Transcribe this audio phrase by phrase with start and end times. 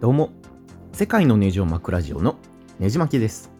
[0.00, 0.30] どうも、
[0.92, 2.36] 世界のネジを巻くラジオの
[2.78, 3.50] ネジ巻きです。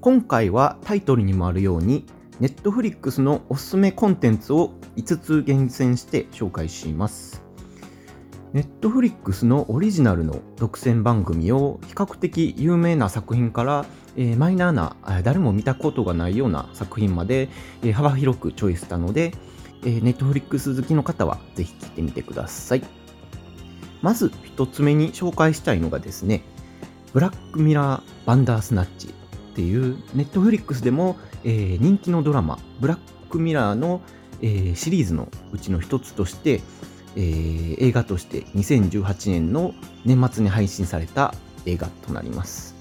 [0.00, 2.04] 今回はタイトルにもあるように、
[2.40, 7.44] ネットフリックスのおすすめコンテンツを5つ厳選して紹介します。
[8.52, 13.86] ネットフリックスのオリジナルの独占番組を比較的有名な作品から、
[14.16, 17.48] えー、マイナーな誰も見たことがないような作品まで、
[17.84, 19.32] えー、幅広くチョイスしたので、
[19.84, 23.01] えー、ネットフリックス好きの方はぜひ聞いてみてください。
[24.02, 26.42] まず一つ目に紹介したいのがですね、
[27.12, 29.10] ブラックミラー・バンダースナッチっ
[29.54, 32.98] ていうネットフリックスでも、えー、人気のドラマ、ブラッ
[33.30, 34.00] クミラーの、
[34.40, 36.60] えー、シリーズのうちの一つとして、
[37.16, 39.74] えー、映画として2018年の
[40.04, 41.34] 年末に配信された
[41.66, 42.74] 映画となります。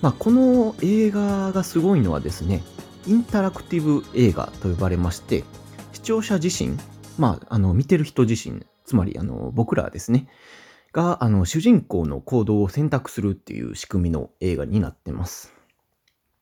[0.00, 2.62] まあ、この映画がすごいのはですね、
[3.06, 5.44] インタラクティブ映画と呼ばれまして、
[5.92, 6.76] 視聴者自身、
[7.18, 10.28] まあ、あの見てる人自身つまりあの僕らですね、
[10.92, 15.52] があの主人公の行動を選択するっていう仕組みの映画になってます。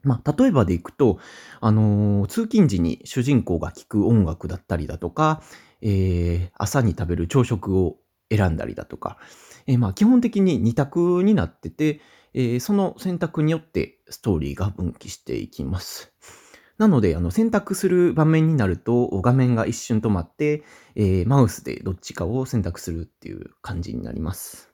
[0.04, 1.18] まあ、例えばでいくと、
[1.60, 5.42] あの、通勤時に主人公が聴く音楽だったりだとか、
[5.82, 7.96] えー、朝に食べる朝食を
[8.30, 9.18] 選んだりだとか、
[9.66, 12.00] えー、まあ基本的に2択になってて、
[12.34, 16.12] えー、その選択によってストーリーが分岐していきます。
[16.78, 20.62] なので、あの、選択する場面になると、画面が一瞬止まって、
[20.94, 24.70] えー、マウスでどっちかを選択するっていう感じになります。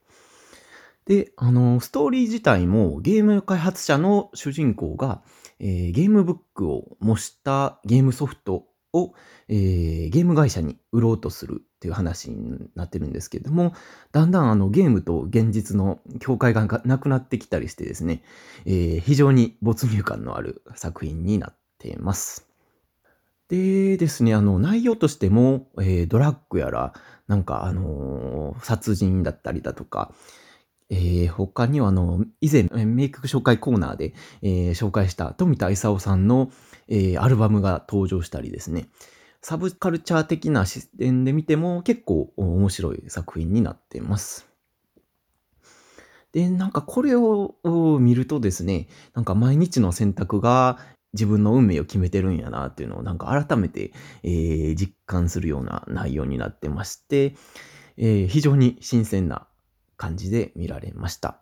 [1.04, 5.22] で、あの、ストーリー自体もゲーム開発者の主人公が、
[5.58, 9.14] えー、ゲームブックを模したゲームソフトを、
[9.48, 13.74] えー、ゲーム会社に売ろうとするっていう話になってるんですけれども、
[14.12, 18.22] だんだんあのゲームと現実の境界がなくなってきたりしてですね、
[18.64, 22.46] えー、非常に没入感のある作品になってています。
[23.48, 26.94] でですね、あの、内容としても、えー、ドラッグやら、
[27.26, 30.14] なんか、あのー、殺人だったりだとか、
[30.88, 36.50] えー、他には、あの、以前、名曲紹介コーナーで、えー、紹介した富田勲さんの、
[36.88, 38.88] え、アルバムが登場したりですね、
[39.42, 44.46] サブカルチャー的な視点で見ても結構面白い作品になってます。
[46.32, 47.56] で、なんかこれを
[48.00, 50.78] 見るとですね、なんか毎日の選択が
[51.12, 53.92] 自分の運命を決めてるんやなっていうのをなんか改めて、
[54.22, 57.34] えー、実感するような内容になってまして、
[57.96, 59.46] えー、非常に新鮮な
[59.96, 61.38] 感じで見られました。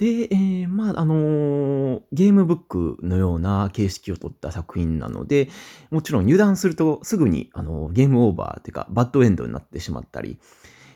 [0.00, 5.50] で、えー、まあ、あのー、ゲームブックのような形式をとった作品なので、
[5.90, 10.38] もちろん油断するとすぐに、あのー、ゲームオーバーっていうか、バッドエンドになってしまったり、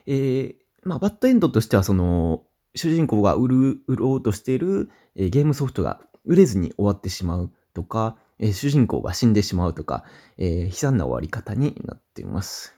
[0.06, 2.44] えー、まあ、バッドエンドとしては、その、
[2.75, 10.05] 主人公が売る、売ろうとしている、えー、ゲームソフトが売れずに終わってしまうとか、えー、主人公が死んでしまうとか、
[10.39, 12.75] えー、悲惨な終わり方になっています。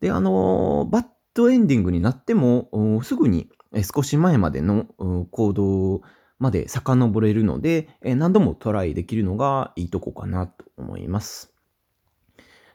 [0.00, 3.48] で、あのー、バッドエンディングになっても、すぐに
[3.82, 4.86] 少し前までの
[5.30, 6.02] 行動
[6.38, 11.52] まで遡れるので、え何度もトライできるのがいいとこかなと思います。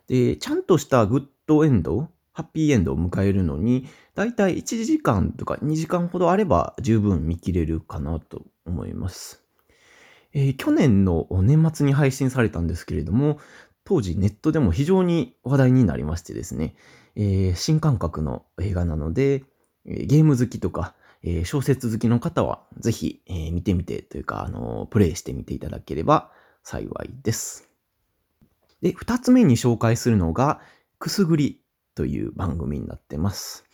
[0.07, 9.43] で、ちゃんとしたグッドエンド、ハッピーエンドを迎えるのに、だいたい1時間とか2時間ほどあれば十分見切れるかなと思います。
[10.33, 13.39] えー、去年の年末に配信されたんですけれども、
[13.83, 16.75] 当時ネットでも非常に話題になりましてですね、
[17.15, 19.43] えー、新感覚の映画なので、
[19.85, 26.31] ゲーム好きとか、えー、小説好きの方はぜひ、えー、見てみてというか、あのプレイしてみていただければ
[26.63, 27.69] 幸いです。
[28.81, 30.61] で、二つ目に紹介するのが、
[30.99, 31.61] くすぐり
[31.95, 33.65] という番組になってます。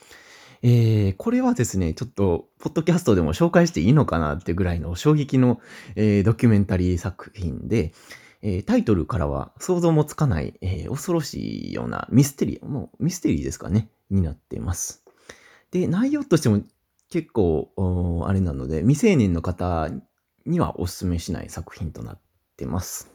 [0.67, 5.61] えー、これはですね、ちょっと、ポッドキャストでも紹介していいのかなってぐらいの衝撃の、
[5.95, 7.93] えー、ドキュメンタリー作品で、
[8.41, 15.03] えー、タイトルからは想像もつかない、え恐ろしいようなミステリー、もうミステリーですかね、になっています。
[15.69, 16.63] で、内容としても
[17.11, 19.91] 結構、あれなので、未成年の方
[20.47, 22.19] にはお勧めしない作品となっ
[22.57, 23.11] てます。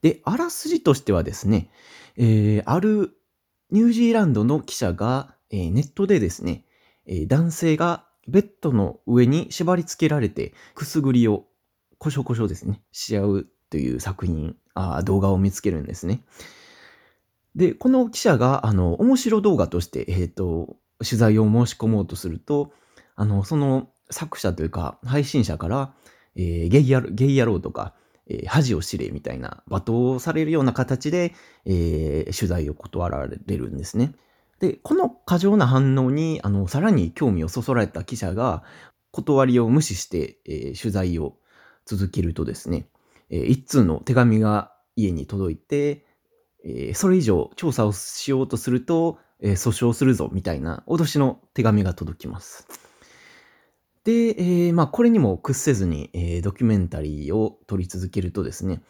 [0.00, 1.70] で、あらすじとしてはですね、
[2.16, 3.16] え、ある
[3.72, 6.64] ニュージーランドの記者が、え、ネットでですね、
[7.06, 11.46] え、男性がベッドの上に縛り付けられて、くすぐりを
[11.98, 16.22] こしょこしょですね、し合うという作品、あ動画を見つけるんですね。
[17.56, 22.72] で、この記者が、あの、面白動画として、えっ、ー、と、取材を申し込もうとすると、
[23.16, 25.94] あの、その作者というか、配信者から、
[26.36, 27.94] えー、ゲイ野ゲイ野郎とか、
[28.28, 34.14] えー、恥を知れみたいな罵倒されるような形で、えー、取材を断られるんですね。
[34.60, 38.62] で、この過剰な反応に、あの、さらに興味をそそられた記者が、
[39.10, 41.36] 断りを無視して、えー、取材を
[41.84, 42.86] 続けるとですね、
[43.30, 46.06] えー、一通の手紙が家に届いて、
[46.64, 52.68] えー、それ以上調査をしようとすると、えー、訴訟するぞみたいな脅しの手紙が届きます。
[54.04, 58.82] で、えー、まあ、これにも屈せずに、えー、ドキュメンタリーを撮り続けるとですね、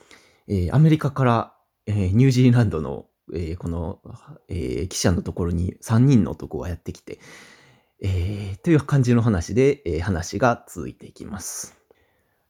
[0.49, 1.55] えアメリカから、
[1.87, 4.01] えニュージーランドの、えこの、
[4.49, 7.19] え記者のところに3人の男がやってきて、
[8.01, 11.77] えという感じの話で、え話が続いていきます。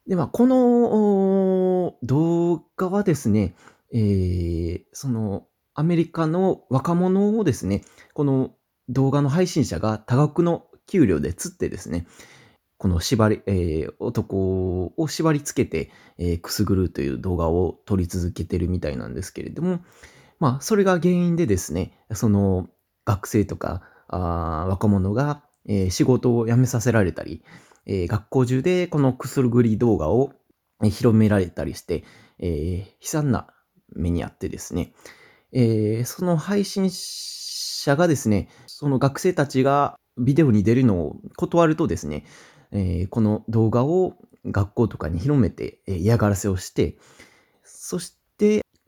[0.06, 3.54] では、この動画はですね、
[3.92, 7.82] え、そのアメリカの若者をですね、
[8.14, 8.54] この
[8.88, 12.06] 動画の配信者が多額の給料で釣ってですね、
[12.76, 19.80] この縛り、えー、男を縛り付けて、えー、くすぐるという動画を撮り続けてるみたいなんですけれども、
[20.40, 22.68] まあ、それが原因でですね、その
[23.04, 27.44] 学生とかあ若者が、えー、仕事を辞めさせられたり、
[27.86, 30.32] えー、学校中でこのくすぐり動画を
[30.82, 32.04] 広められたりして、
[32.38, 33.48] えー、悲惨な
[33.94, 34.94] 目にあってですね、
[35.52, 42.24] えー、その配信者がですね、その学生たちがビデオに出るのを断るとですね、
[42.72, 44.14] えー、この動画を
[44.46, 46.96] 学校とかに広めて、えー、嫌がらせをして、
[47.62, 48.19] そして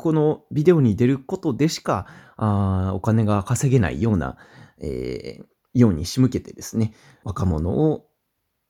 [0.03, 4.37] このビデオに出ることでしかあお金が稼げないような、
[4.79, 5.45] えー、
[5.75, 8.09] ように仕向けてですね、若者を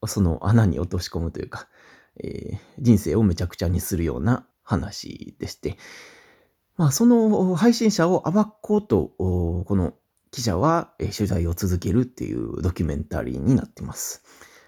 [0.05, 1.67] その穴に落とし込むというか、
[2.23, 5.77] えー、人生をめちゃくちゃにするような話でして、
[6.77, 9.95] まあ、その配信者を暴こうと、この
[10.29, 14.23] 記者は取材を続けるっていうドキュメンタリーになっています。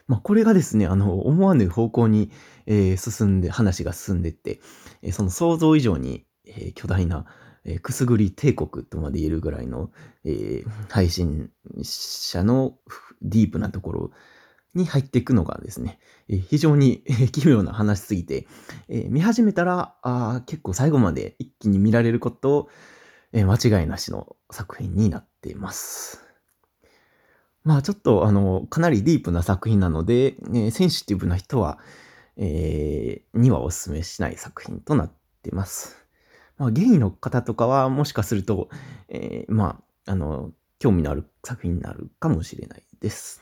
[0.07, 2.31] まあ、これがですね、あの、思わぬ方向に、
[2.65, 4.61] えー、進んで、話が進んでって、
[5.01, 7.25] えー、その想像以上に、えー、巨大な、
[7.65, 9.91] えくすぐり帝国とまで言えるぐらいの、
[10.23, 11.49] え配信
[11.81, 12.77] 者の
[13.21, 14.11] ディープなところ
[14.75, 18.45] に入っていくのがですね、え非常に奇妙な話すぎて、
[18.87, 22.69] え見始めたらあ結構最後まで一気に見られること、
[23.33, 26.23] え間違いなしの作品になっています。
[27.63, 31.79] まあちょっとあの、かなりディープな作品なので、えセンシティブな人は、
[32.37, 35.11] えー、にはお勧めしない作品となっ
[35.41, 36.04] ています。
[36.57, 38.69] まあ、ゲイの方とかはもしかすると、
[39.09, 43.41] えー、まあ、あの、興味のある作品になるかもしれないです。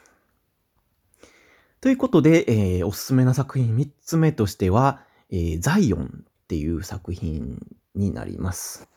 [1.82, 7.60] ということで、えー、おすすめな作品3つ目としては、えー、ザイオンっていう作品
[7.96, 8.88] になります。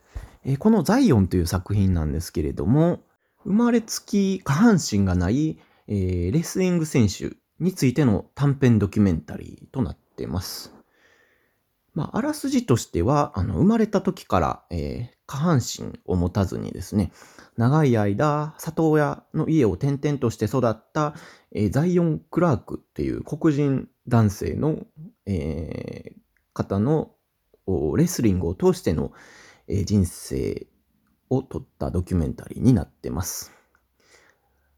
[0.45, 3.01] えー、このザイオンという作品なんですけれども、
[3.45, 5.59] 生まれつき下半身がない、
[5.89, 10.76] えー、レスリング選手についての短編ドキュメンタリーとなっています。
[11.97, 17.11] まあ、あらすじとしては、あの生まれた時から、えー、下半身を持たずにですね、
[17.57, 21.15] 長い間、里親の家を転々として育った、
[21.53, 24.85] えー、ザイオン・クラークっていう黒人男性の、
[25.25, 26.21] えー、
[26.53, 27.13] 方の
[27.97, 29.13] レスリングを通しての、
[29.67, 30.67] えー、人生
[31.31, 33.53] を撮ったドキュメンタリーになってます。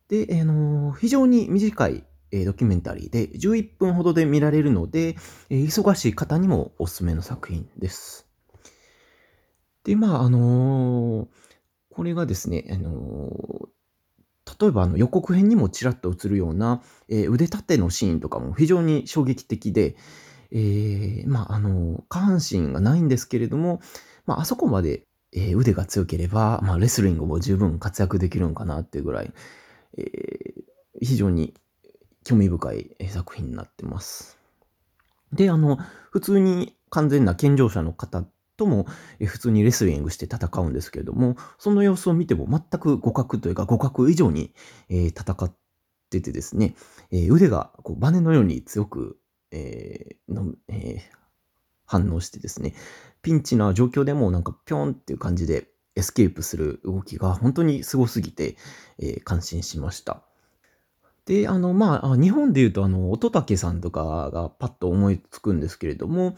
[0.08, 5.16] で、あのー、非常に短い、えー、ドキュメンタリーで11分ほどで見られるので、
[5.50, 8.26] えー、忙しい方にもおすすめの作品です。
[9.84, 11.28] で、まあ、あの
[11.90, 13.68] これがですね、あの
[14.60, 19.96] 例えばあの予告編にもちらっと映るような、え、腕立てのシーンとかも非常に衝撃的で、
[20.50, 23.80] え、まあ、あの、下半身がないんですけれども、
[24.26, 29.32] まあ、あそこまで、え、腕が強ければ、まあ、レスリングも十分活躍できるんかなっていうぐらい、
[29.98, 30.04] え
[31.00, 31.54] 非常に
[32.28, 34.38] 興味深い作品になってます。
[35.32, 35.78] で、あの、
[36.10, 38.22] 普通に完全な健常者の方
[38.58, 38.86] とも、
[39.24, 44.52] 普通にレスリングして戦うんですけれども、その様子を見ても全く互角というか互角以上に、
[44.90, 45.50] え戦っ
[46.10, 46.74] ててですね、
[47.10, 49.18] え腕がこうバネのように強く、
[49.50, 51.00] えー、のえー、
[51.86, 52.74] 反応してですね、
[53.22, 58.58] ピンチな状況でもなんかピョンっていう感じでエスケープする動きが本当にすごすぎて、
[58.98, 60.27] えー、感心しました。
[61.28, 66.34] で、あの、まあ、日本で言うと、あの、乙武さんとかがパッと思いつくんですけれども、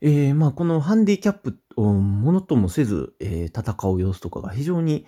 [0.00, 5.04] えー、まあ、このハンディキャップをものともせず、えー、戦う様子とかが非常に、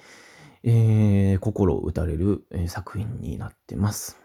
[0.65, 4.19] えー、心を打たれる、作品になってます。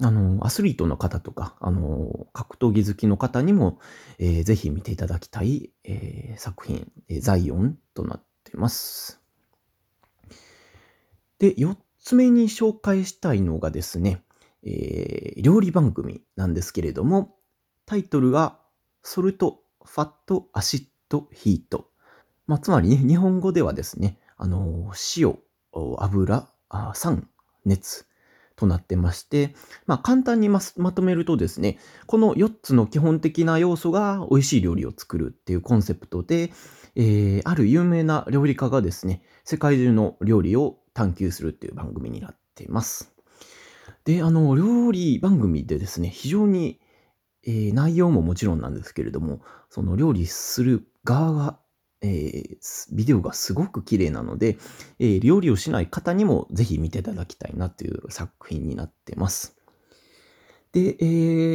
[0.00, 3.80] あの、アスリートの方とか、あの、格闘技好きの方にも、
[4.20, 9.20] えー、ぜひ見ていただきたい、えー、作品、えー、ザイオンとなってます。
[11.40, 14.22] で、4つ目に紹介したいのがですね、
[14.62, 17.36] えー、料理番組なんですけれども、
[17.86, 18.58] タイトルが
[19.02, 21.88] Salt Fat Acid Heat。
[22.46, 25.38] まあ、つまりね、日本語ではですね、あの、塩、
[25.72, 26.46] 油、
[26.94, 27.26] 酸、
[27.64, 28.06] 熱
[28.54, 29.54] となってまして、
[29.86, 36.52] まあ、簡単にまとめるとですね、この4つの基本的な要素が美味しい料理を作るっていうコンセプトで、
[36.96, 43.12] えー、ある有名な料理家がですね、世界中の料理を探求するっていう番組になっています。
[44.04, 46.80] で、あの、料理番組でですね、非常に、
[47.46, 51.58] えー、内容ももちろんなんですけれども、その料理する側が、
[52.00, 52.56] えー、
[52.92, 54.58] ビデオがすごく綺麗なので、
[54.98, 59.56] えー、料理をしない方にもぜひ見ていただきたいなという作品になってます。
[60.72, 61.04] で、え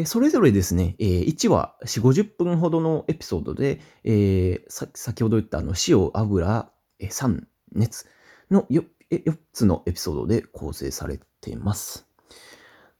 [0.01, 6.72] ー、それぞれですね、えー、1話4、50分ほどのエピソードで、えー、先ほど言ったあの塩、油、
[7.10, 8.05] 酸、熱
[8.50, 8.86] の 4,
[9.17, 12.07] 4つのエピソードで構成されています。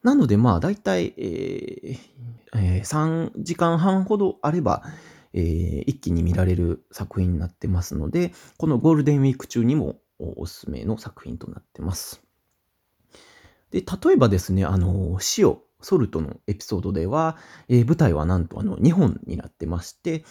[0.04, 4.84] なので、まあ、だいたい、えー、3時間半ほどあれば、
[5.34, 12.24] えー、一気に見られる作品になってますので、このゴールデンウィーク中にもおすすめの作品となってます。
[13.72, 17.38] で、例えばですね、あの、塩、ソルトのエピソードでは、
[17.68, 20.26] えー、舞台はなんとあの日本になってまして、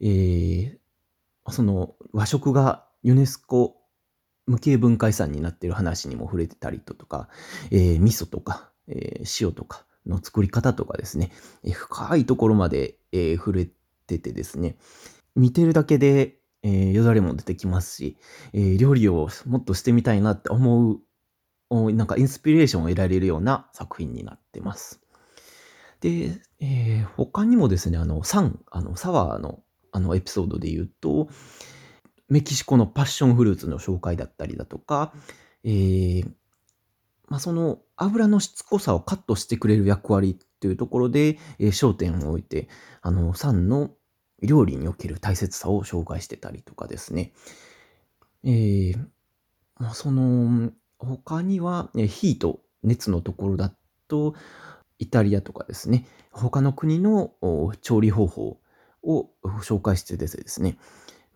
[0.00, 3.77] えー、その和食がユネスコ
[4.48, 7.28] 無形文化遺産になっている話にも触れてたりとか、
[7.70, 11.30] えー、味噌とか、えー、塩とかの作り方とかですね、
[11.64, 13.68] えー、深いところまで、えー、触れ
[14.06, 14.76] ててですね、
[15.36, 18.16] 見てるだけで、えー、よだれも出てきますし、
[18.52, 21.00] えー、料理をもっとしてみたいなって思
[21.70, 25.00] う、なんかインスピレーションを得られるような作品になってます。
[26.00, 31.28] で、えー、他にもですね、あの、サン、あの、サワーのあのエピソードで言うと、
[32.28, 35.12] メキシコのパッションフルーツの紹介だったりだとか、
[35.64, 36.30] えー、
[37.28, 42.68] まあ、その油のしつこさをカットしてくれる役割っていうところで、えー、焦点を置いて、
[43.02, 43.90] あの、サンの
[44.42, 47.32] 料理における大切さを紹介してたりとかですね。
[48.44, 48.98] えー、
[49.76, 53.72] まあ、その、他には、えヒート、熱のところだ
[54.08, 54.34] と、
[54.98, 57.32] イタリアとかですね、他の国の
[57.82, 58.58] 調理方法
[59.02, 59.30] を
[59.62, 60.76] 紹介してですね、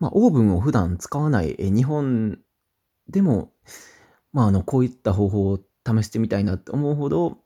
[0.03, 2.37] まあ、オーブンを普段使わない日本
[3.07, 3.53] でも、
[4.33, 7.37] まあ、あの、こういった方法を試してみたいなって思うほど、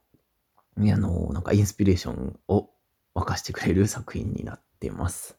[0.75, 2.71] あの、なんかインスピレーションを
[3.13, 5.37] 沸かしてくれる作品になってます。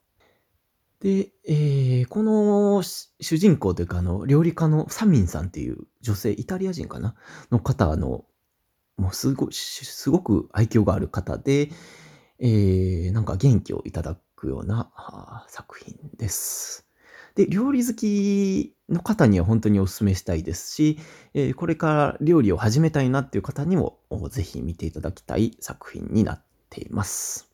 [1.00, 7.16] で、えー、この主人公というか、あの、料理家のサミンさんっていう女性、イタリア人かな
[7.50, 8.26] の方の、
[8.96, 11.70] もうすごすごく愛嬌がある方で、
[12.38, 16.87] えー、なんか元気をいただくような作品です。
[17.38, 20.98] で、料理好きの方には本当にお勧めしたいですし、
[21.34, 27.48] え、これから料理を始めたいなっていう方にもぜひ見ていただきたい作品になっています。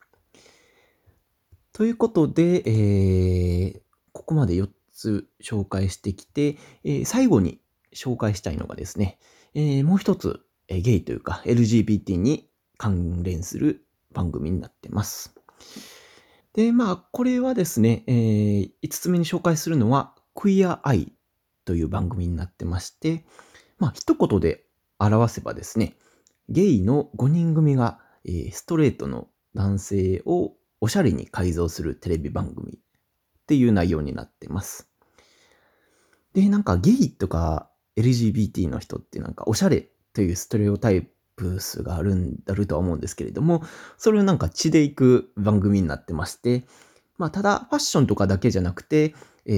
[1.74, 3.80] ということで、えー、
[4.12, 7.60] ここまで4つ紹介してきて、えー、最後に
[7.94, 9.18] 紹介したいのがですね、
[9.52, 12.48] えー、もう一つ、えゲイというか LGBT に
[12.78, 15.34] 関連する番組になってます。
[16.54, 21.12] で、まあ、これはですね、えー、5つ目に紹介するのは、クイアアイ
[21.64, 23.24] という番組になってまして、
[23.78, 24.64] まあ、一言で
[24.98, 25.96] 表せばですね、
[26.48, 34.88] ゲイの5人組が、えー、ストレートの男性をおしゃれに改造するテレビ番組っていう内容になってます。
[36.34, 43.62] で、なんかゲイとか LGBT の人ってなんかおしゃれというストレオタイププスがあるんだるとは思うんですけれども、
[43.96, 46.64] それをなんか血でいく番組になってまして、
[47.18, 49.14] まあ、ただファッションとかだけじゃなくて、
[49.46, 49.52] え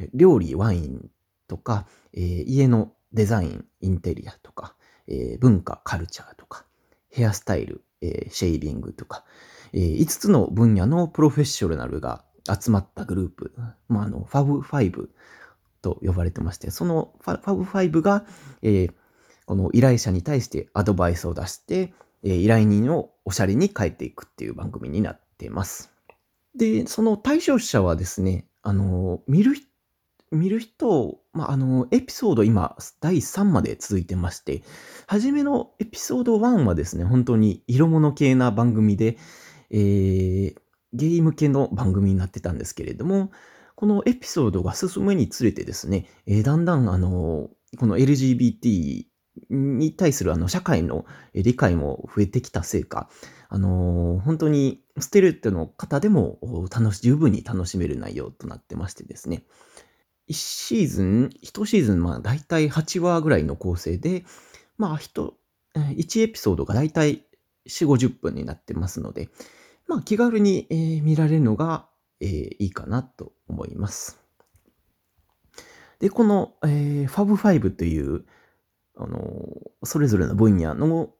[0.00, 1.10] ー、料理、ワイン
[1.46, 4.74] とか、えー、家のデザイン、インテリアとか、
[5.06, 6.64] えー、文化、カルチャーとか、
[7.10, 9.24] ヘアスタイル、えシェービングとか、
[9.72, 13.52] え5つの分野のプロフェッショナルが集まったグループ、
[13.88, 15.10] まあ、あの、 Fab Five
[15.82, 18.24] と呼ばれてまして、その Fab Five が、
[18.62, 18.92] えー、
[19.48, 25.90] この依頼者に対してアドバイスを出して、え依頼人をおしゃれに変えていくっていう番組になっています。
[26.54, 29.54] で、その対象者はですね、あの、見る、
[30.30, 34.64] 見る人、まあ、あの、エピソード今、第3まで続いてまして、
[35.06, 39.16] 初めのエピソード1はですね、本当に色物系な番組で、
[39.70, 40.54] えー、
[40.92, 43.30] ゲーム系の番組になってたんですけれども、
[43.76, 49.06] このエピソードが進むにつれてですね、えー、だんだんあの、この LGBT
[49.50, 51.04] に対するあの社会の
[51.34, 53.08] 理解も増えてきたせいか、
[53.48, 56.38] あの、本当にステルっての方でも
[56.70, 59.44] 楽し、十分に楽しめる内容となってましてですね。
[60.28, 64.24] 1シーズン、1シーズン、まあ大体8話ぐらいの構成で、
[64.76, 65.32] まあ1、
[65.74, 67.24] 1エピソードが大体
[67.66, 69.28] 4、50分になってますので、
[69.86, 71.88] まあ気軽に、え、見られるのが、
[72.20, 72.26] え、
[72.58, 74.18] いいかなと思います。
[75.98, 78.24] で、この、えー、Fab5 という、
[78.98, 79.20] あの、
[79.84, 81.10] それぞれの分野の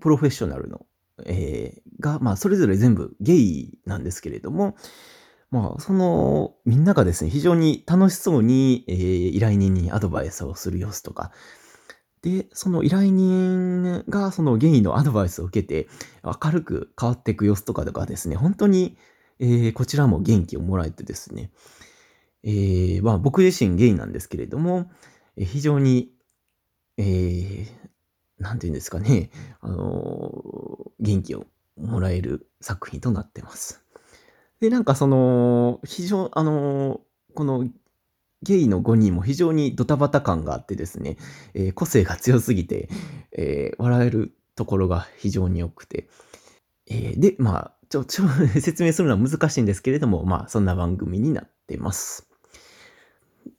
[0.00, 0.84] プロフェッショナルの、
[1.24, 4.76] えー、が、まあ、それぞれ全部ゲイなんですけれども、
[5.50, 11.32] まあ、その、みんながですね、非常に楽しそうに、えー、依頼人にアドバイスをする様子とか、
[12.22, 15.88] で、その依頼人がそのゲイのアドバイスを受けて
[16.22, 18.96] 明るく変わっていく様子とかがですね、本当に、
[19.38, 21.50] えー、こちらも元気をもらえてですね、
[22.42, 24.90] えー、まあ僕自身ゲイなんですけれども、
[25.36, 26.10] えー、非常に、
[26.96, 27.68] えー、
[28.38, 29.30] なんていうんですかね、
[29.60, 33.82] あの、元気をもらえる作品となってます。
[34.60, 37.00] で、なんかその、非常、あの、
[37.34, 37.68] この
[38.42, 41.16] ゲイの5人も非常にドタバタ感があってですね、
[41.54, 42.88] えー、個性が強すぎて、
[43.32, 46.08] えー、笑えるところが非常に良くて、
[46.86, 48.28] えー、で、まあ、ちょ、ちょ、
[48.60, 52.26] 説明するのは難しいんですけれども、まあ、そんな番組になってます。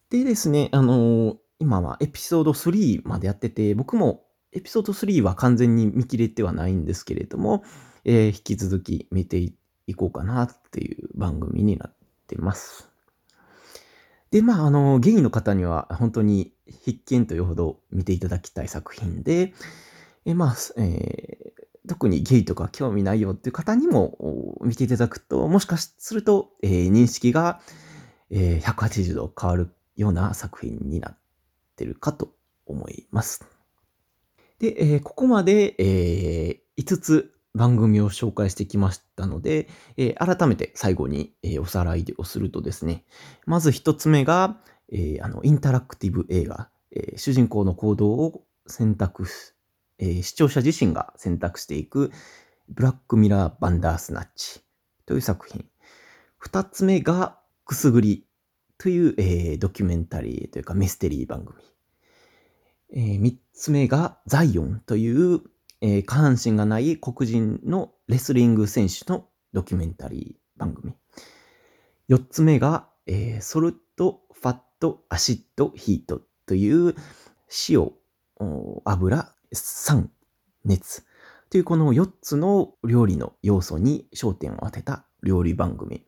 [0.09, 7.63] でですね、あの今はエピソード3までやってて、僕もエピソード3は完全に見切れてはないんですけれども、
[8.03, 11.93] え引き続き見ていこうかなっていう番組になっ
[12.25, 12.89] てます。
[14.31, 19.53] で、まあ、あの、ゲイの方には本当に必見というほど見ていただきたい作品で、
[20.25, 27.61] えまあ、えー、特にゲイとか興味ないよっていう方にも見ていただくと、もしかすると、えー、認識が、
[28.31, 31.17] えー、180度変わるような作品になっ
[31.75, 32.33] てるかと
[32.65, 33.45] 思います。
[34.59, 43.03] で、えー、ここまで、えー、5つ番組を紹介してきましたので、えー、改めて最後に、えー、おさらいをするとですね、
[43.45, 44.57] まず一つ目が、
[44.91, 49.53] えー、あのインタラクティブ映画、え主人公の行動を選択し、
[49.97, 52.11] え視聴者自身が選択していく
[52.67, 54.61] Black Mirror・Bandersnatch
[55.05, 55.65] という作品。
[56.37, 58.25] 二つ目がくすぐり
[58.81, 61.61] という、えドキュメンタリーというかミステリー番組。
[62.93, 65.41] え三つ目がザイオンという
[65.81, 70.93] えー、下半身がない黒人のレスリング選手のドキュメンタリー番組。
[72.07, 76.95] 4つ目が、えー、 Salt、Fat、Acid、Heat という
[77.67, 77.91] 塩、
[78.85, 80.11] 油、酸、
[80.65, 81.03] 熱
[81.49, 86.05] というこの4つの料理の要素に焦点を当てた料理番組。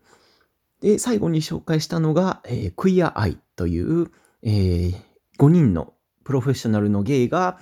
[0.83, 4.11] で、最後に紹介したのが、えー、クイアアイという、
[4.43, 4.93] えー、
[5.39, 5.93] 5人の
[6.23, 7.57] プロフェッショナルのゲイが、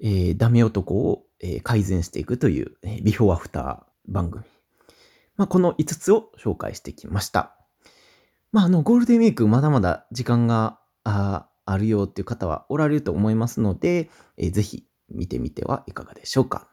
[0.00, 4.44] えー、ダメ男をえ改善していくという、えビフォーアフター番組。
[5.36, 7.56] まあ、この5つを紹介してきました。
[8.52, 16.68] まあ、あの、ゴールデンウィークまだまだ時間がああるよっていう方はおられると思いますので、えー、ぜひ見てみてはいかがでしょうか。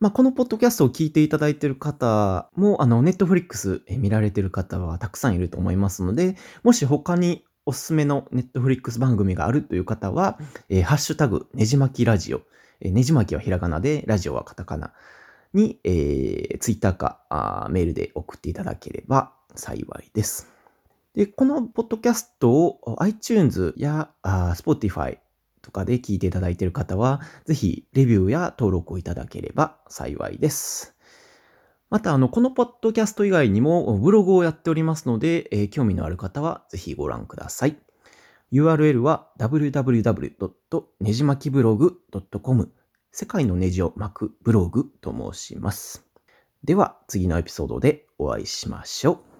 [0.00, 12.42] まあ、このポッドキャストを聞いていただいている方も、あの、ネットフリックス見られている方はたくさんいると思いますので、もし他におすすめのネットフリックス番組があるという方は、えー、ハッシュタグねじまきラジオ。
[12.80, 14.92] えねじ巻きはひらがなで、ラジオはカタカナ。
[15.54, 20.48] に、えー、ツイッターかあメールで送っていただければ幸いです。
[21.14, 25.18] で、このポッドキャストを iTunes やあ Spotify
[25.64, 30.94] とかで聞いていただいている方は、ぜひレビューや登録をいただければ幸いです。
[31.90, 37.76] また、あの、このポッドキャスト以外にもブログをやっておりますので、えー、興味のある方はぜひご覧ください。
[38.52, 40.84] URL は www.
[41.00, 41.98] ねじ巻きブログ
[42.42, 42.72] .com
[43.10, 46.04] 世界のネジを巻くブログと申します。
[46.62, 49.33] では次のエピソードでお会いしましょう。